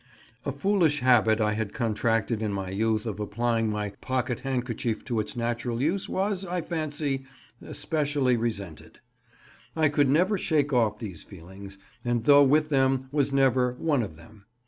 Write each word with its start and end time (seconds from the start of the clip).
A 0.47 0.51
foolish 0.51 1.01
habit 1.01 1.39
I 1.39 1.53
had 1.53 1.73
contracted 1.75 2.41
in 2.41 2.51
my 2.51 2.71
youth 2.71 3.05
of 3.05 3.19
applying 3.19 3.69
my 3.69 3.91
pocket 4.01 4.39
handkerchief 4.39 5.05
to 5.05 5.19
its 5.19 5.35
natural 5.35 5.79
use 5.79 6.09
was, 6.09 6.43
I 6.43 6.61
fancy, 6.61 7.27
specially 7.71 8.35
resented. 8.35 8.99
I 9.75 9.89
could 9.89 10.09
never 10.09 10.39
shake 10.39 10.73
off 10.73 10.97
these 10.97 11.21
feelings, 11.23 11.77
and 12.03 12.23
though 12.23 12.41
with 12.41 12.69
them, 12.69 13.09
was 13.11 13.31
never 13.31 13.73
"one 13.73 14.01
of 14.01 14.15
them." 14.15 14.45